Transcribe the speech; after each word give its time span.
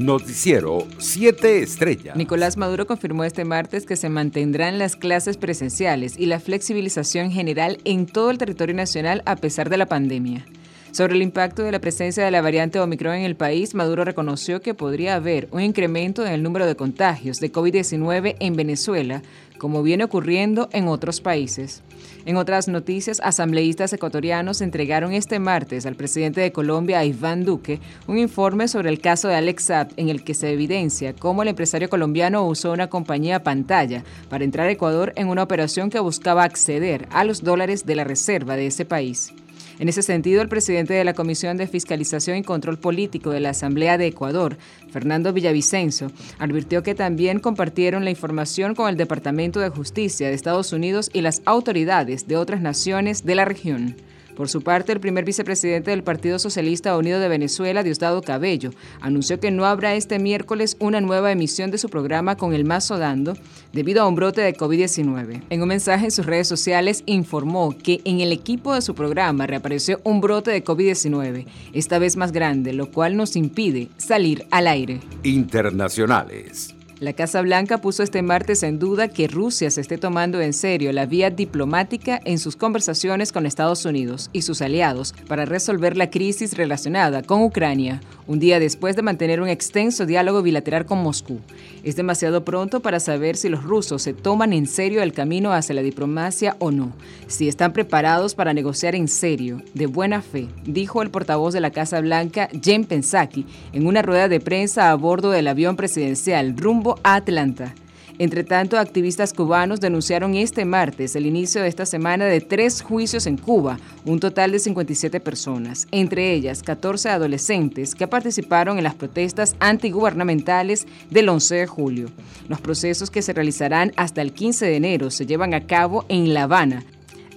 Noticiero 0.00 0.86
7 0.96 1.62
Estrellas. 1.62 2.16
Nicolás 2.16 2.56
Maduro 2.56 2.86
confirmó 2.86 3.22
este 3.24 3.44
martes 3.44 3.84
que 3.84 3.96
se 3.96 4.08
mantendrán 4.08 4.78
las 4.78 4.96
clases 4.96 5.36
presenciales 5.36 6.18
y 6.18 6.24
la 6.24 6.40
flexibilización 6.40 7.30
general 7.30 7.76
en 7.84 8.06
todo 8.06 8.30
el 8.30 8.38
territorio 8.38 8.74
nacional 8.74 9.22
a 9.26 9.36
pesar 9.36 9.68
de 9.68 9.76
la 9.76 9.84
pandemia. 9.84 10.46
Sobre 10.92 11.14
el 11.14 11.22
impacto 11.22 11.62
de 11.62 11.70
la 11.70 11.78
presencia 11.78 12.24
de 12.24 12.32
la 12.32 12.42
variante 12.42 12.80
Omicron 12.80 13.14
en 13.14 13.24
el 13.24 13.36
país, 13.36 13.76
Maduro 13.76 14.04
reconoció 14.04 14.60
que 14.60 14.74
podría 14.74 15.14
haber 15.14 15.46
un 15.52 15.60
incremento 15.60 16.26
en 16.26 16.32
el 16.32 16.42
número 16.42 16.66
de 16.66 16.74
contagios 16.74 17.38
de 17.38 17.52
COVID-19 17.52 18.34
en 18.40 18.56
Venezuela, 18.56 19.22
como 19.58 19.84
viene 19.84 20.02
ocurriendo 20.02 20.68
en 20.72 20.88
otros 20.88 21.20
países. 21.20 21.82
En 22.26 22.36
otras 22.36 22.66
noticias, 22.66 23.20
asambleístas 23.22 23.92
ecuatorianos 23.92 24.62
entregaron 24.62 25.12
este 25.12 25.38
martes 25.38 25.86
al 25.86 25.94
presidente 25.94 26.40
de 26.40 26.50
Colombia, 26.50 27.04
Iván 27.04 27.44
Duque, 27.44 27.78
un 28.08 28.18
informe 28.18 28.66
sobre 28.66 28.88
el 28.88 29.00
caso 29.00 29.28
de 29.28 29.36
Alex 29.36 29.70
en 29.96 30.08
el 30.08 30.24
que 30.24 30.34
se 30.34 30.50
evidencia 30.50 31.14
cómo 31.14 31.42
el 31.42 31.48
empresario 31.48 31.88
colombiano 31.88 32.44
usó 32.44 32.72
una 32.72 32.90
compañía 32.90 33.44
pantalla 33.44 34.02
para 34.28 34.42
entrar 34.42 34.66
a 34.66 34.72
Ecuador 34.72 35.12
en 35.14 35.28
una 35.28 35.44
operación 35.44 35.88
que 35.88 36.00
buscaba 36.00 36.42
acceder 36.42 37.06
a 37.12 37.22
los 37.22 37.44
dólares 37.44 37.86
de 37.86 37.94
la 37.94 38.02
reserva 38.02 38.56
de 38.56 38.66
ese 38.66 38.84
país. 38.84 39.32
En 39.80 39.88
ese 39.88 40.02
sentido, 40.02 40.42
el 40.42 40.50
presidente 40.50 40.92
de 40.92 41.04
la 41.04 41.14
Comisión 41.14 41.56
de 41.56 41.66
Fiscalización 41.66 42.36
y 42.36 42.42
Control 42.42 42.78
Político 42.78 43.30
de 43.30 43.40
la 43.40 43.48
Asamblea 43.48 43.96
de 43.96 44.08
Ecuador, 44.08 44.58
Fernando 44.90 45.32
Villavicencio, 45.32 46.12
advirtió 46.38 46.82
que 46.82 46.94
también 46.94 47.40
compartieron 47.40 48.04
la 48.04 48.10
información 48.10 48.74
con 48.74 48.90
el 48.90 48.98
Departamento 48.98 49.58
de 49.58 49.70
Justicia 49.70 50.28
de 50.28 50.34
Estados 50.34 50.74
Unidos 50.74 51.08
y 51.14 51.22
las 51.22 51.40
autoridades 51.46 52.28
de 52.28 52.36
otras 52.36 52.60
naciones 52.60 53.24
de 53.24 53.34
la 53.34 53.46
región. 53.46 53.96
Por 54.40 54.48
su 54.48 54.62
parte, 54.62 54.92
el 54.92 55.00
primer 55.00 55.26
vicepresidente 55.26 55.90
del 55.90 56.02
Partido 56.02 56.38
Socialista 56.38 56.96
Unido 56.96 57.20
de 57.20 57.28
Venezuela, 57.28 57.82
Diosdado 57.82 58.22
Cabello, 58.22 58.70
anunció 59.02 59.38
que 59.38 59.50
no 59.50 59.66
habrá 59.66 59.94
este 59.96 60.18
miércoles 60.18 60.78
una 60.80 61.02
nueva 61.02 61.30
emisión 61.30 61.70
de 61.70 61.76
su 61.76 61.90
programa 61.90 62.36
con 62.36 62.54
el 62.54 62.64
Mazo 62.64 62.96
Dando 62.96 63.36
debido 63.74 64.00
a 64.00 64.08
un 64.08 64.14
brote 64.14 64.40
de 64.40 64.56
COVID-19. 64.56 65.42
En 65.50 65.60
un 65.60 65.68
mensaje 65.68 66.06
en 66.06 66.10
sus 66.10 66.24
redes 66.24 66.48
sociales 66.48 67.02
informó 67.04 67.76
que 67.76 68.00
en 68.06 68.20
el 68.20 68.32
equipo 68.32 68.74
de 68.74 68.80
su 68.80 68.94
programa 68.94 69.46
reapareció 69.46 70.00
un 70.04 70.22
brote 70.22 70.50
de 70.50 70.64
COVID-19, 70.64 71.44
esta 71.74 71.98
vez 71.98 72.16
más 72.16 72.32
grande, 72.32 72.72
lo 72.72 72.90
cual 72.90 73.18
nos 73.18 73.36
impide 73.36 73.90
salir 73.98 74.46
al 74.50 74.68
aire. 74.68 75.00
Internacionales. 75.22 76.74
La 77.00 77.14
Casa 77.14 77.40
Blanca 77.40 77.78
puso 77.78 78.02
este 78.02 78.20
martes 78.20 78.62
en 78.62 78.78
duda 78.78 79.08
que 79.08 79.26
Rusia 79.26 79.70
se 79.70 79.80
esté 79.80 79.96
tomando 79.96 80.38
en 80.42 80.52
serio 80.52 80.92
la 80.92 81.06
vía 81.06 81.30
diplomática 81.30 82.20
en 82.26 82.38
sus 82.38 82.56
conversaciones 82.56 83.32
con 83.32 83.46
Estados 83.46 83.86
Unidos 83.86 84.28
y 84.34 84.42
sus 84.42 84.60
aliados 84.60 85.14
para 85.26 85.46
resolver 85.46 85.96
la 85.96 86.10
crisis 86.10 86.58
relacionada 86.58 87.22
con 87.22 87.42
Ucrania, 87.42 88.02
un 88.26 88.38
día 88.38 88.60
después 88.60 88.96
de 88.96 89.02
mantener 89.02 89.40
un 89.40 89.48
extenso 89.48 90.04
diálogo 90.04 90.42
bilateral 90.42 90.84
con 90.84 91.02
Moscú. 91.02 91.40
Es 91.84 91.96
demasiado 91.96 92.44
pronto 92.44 92.80
para 92.80 93.00
saber 93.00 93.38
si 93.38 93.48
los 93.48 93.64
rusos 93.64 94.02
se 94.02 94.12
toman 94.12 94.52
en 94.52 94.66
serio 94.66 95.02
el 95.02 95.14
camino 95.14 95.54
hacia 95.54 95.74
la 95.74 95.82
diplomacia 95.82 96.56
o 96.58 96.70
no, 96.70 96.92
si 97.28 97.48
están 97.48 97.72
preparados 97.72 98.34
para 98.34 98.52
negociar 98.52 98.94
en 98.94 99.08
serio, 99.08 99.62
de 99.72 99.86
buena 99.86 100.20
fe, 100.20 100.48
dijo 100.66 101.00
el 101.00 101.10
portavoz 101.10 101.54
de 101.54 101.60
la 101.60 101.70
Casa 101.70 101.98
Blanca, 102.02 102.50
Jen 102.62 102.84
Psaki, 102.84 103.46
en 103.72 103.86
una 103.86 104.02
rueda 104.02 104.28
de 104.28 104.40
prensa 104.40 104.90
a 104.90 104.94
bordo 104.96 105.30
del 105.30 105.48
avión 105.48 105.76
presidencial 105.76 106.58
rumbo 106.58 106.89
a 107.02 107.14
Atlanta. 107.16 107.74
Entre 108.20 108.44
tanto, 108.44 108.78
activistas 108.78 109.32
cubanos 109.32 109.80
denunciaron 109.80 110.34
este 110.34 110.66
martes 110.66 111.16
el 111.16 111.24
inicio 111.24 111.62
de 111.62 111.68
esta 111.68 111.86
semana 111.86 112.26
de 112.26 112.42
tres 112.42 112.82
juicios 112.82 113.26
en 113.26 113.38
Cuba, 113.38 113.78
un 114.04 114.20
total 114.20 114.52
de 114.52 114.58
57 114.58 115.20
personas, 115.20 115.88
entre 115.90 116.34
ellas 116.34 116.62
14 116.62 117.08
adolescentes 117.08 117.94
que 117.94 118.06
participaron 118.06 118.76
en 118.76 118.84
las 118.84 118.94
protestas 118.94 119.56
antigubernamentales 119.58 120.86
del 121.08 121.30
11 121.30 121.54
de 121.54 121.66
julio. 121.66 122.10
Los 122.46 122.60
procesos 122.60 123.10
que 123.10 123.22
se 123.22 123.32
realizarán 123.32 123.92
hasta 123.96 124.20
el 124.20 124.34
15 124.34 124.66
de 124.66 124.76
enero 124.76 125.10
se 125.10 125.24
llevan 125.24 125.54
a 125.54 125.66
cabo 125.66 126.04
en 126.10 126.34
La 126.34 126.42
Habana, 126.42 126.84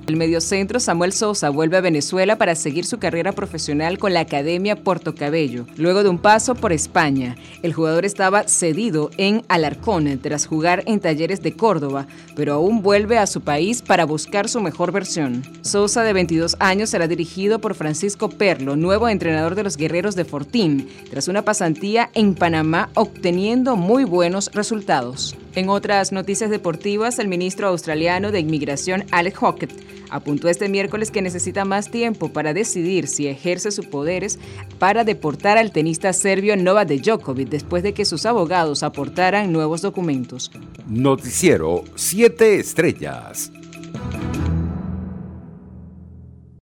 El 0.06 0.17
mediocentro 0.17 0.81
Samuel 0.81 1.12
Sosa 1.12 1.50
vuelve 1.50 1.76
a 1.76 1.82
Venezuela 1.82 2.38
para 2.38 2.55
seguir 2.55 2.87
su 2.87 2.99
carrera 2.99 3.32
profesional 3.32 3.99
con 3.99 4.14
la 4.14 4.20
Academia 4.20 4.82
Puerto 4.82 5.14
Cabello. 5.14 5.67
Luego 5.76 6.03
de 6.03 6.09
un 6.09 6.19
paso 6.19 6.55
por 6.55 6.73
España, 6.73 7.37
el 7.62 7.75
jugador 7.75 8.06
estaba 8.06 8.49
cedido 8.49 9.11
en 9.19 9.44
Alarcón 9.49 10.19
tras 10.23 10.47
jugar 10.47 10.82
en 10.87 11.00
talleres 11.00 11.43
de 11.43 11.53
Córdoba, 11.55 12.06
pero 12.35 12.55
aún 12.55 12.81
vuelve 12.81 13.19
a 13.19 13.26
su 13.26 13.43
país 13.43 13.82
para 13.82 14.06
buscar 14.06 14.49
su 14.49 14.62
mejor 14.62 14.93
versión. 14.93 15.43
Sosa, 15.61 16.03
de 16.05 16.14
22 16.14 16.56
años, 16.59 16.88
será 16.88 17.06
dirigido 17.06 17.61
por 17.61 17.75
Francisco 17.75 18.31
Perlo, 18.31 18.76
nuevo 18.76 19.11
entrenador 19.11 19.55
de 19.55 19.64
los 19.64 19.76
Guerreros 19.76 20.17
de 20.17 20.25
Fortín, 20.25 20.88
tras 21.11 21.29
una 21.29 21.43
pasantía 21.43 22.11
en 22.14 22.35
Panamá 22.35 22.88
obteniendo 22.94 23.76
muy 23.76 24.05
buenos 24.05 24.50
resultados. 24.55 25.37
En 25.54 25.69
otras 25.69 26.12
noticias 26.12 26.49
deportivas, 26.49 27.19
el 27.19 27.28
ministro 27.28 27.69
australiano 27.69 28.32
de 28.32 28.40
Inmigración, 28.40 29.04
Alex 29.10 29.37
Hockett, 29.37 29.72
apuntó 30.08 30.49
este 30.49 30.69
miércoles 30.70 31.10
que 31.10 31.20
necesita 31.20 31.66
más 31.66 31.90
tiempo 31.90 32.32
para 32.32 32.54
decidir 32.54 33.06
si 33.06 33.28
ejerce 33.28 33.70
sus 33.70 33.87
poderes 33.87 34.38
para 34.78 35.04
deportar 35.04 35.58
al 35.58 35.70
tenista 35.70 36.12
serbio 36.14 36.56
Novak 36.56 36.88
Djokovic 36.88 37.49
después 37.49 37.82
de 37.82 37.93
que 37.93 38.06
sus 38.06 38.25
abogados 38.25 38.82
aportaran 38.82 39.52
nuevos 39.52 39.82
documentos. 39.82 40.50
Noticiero 40.87 41.84
7 41.96 42.58
Estrellas. 42.58 43.52